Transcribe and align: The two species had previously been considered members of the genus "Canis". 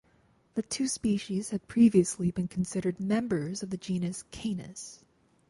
The 0.55 0.63
two 0.63 0.87
species 0.87 1.51
had 1.51 1.67
previously 1.67 2.31
been 2.31 2.47
considered 2.47 2.99
members 2.99 3.61
of 3.61 3.69
the 3.69 3.77
genus 3.77 4.23
"Canis". 4.31 5.03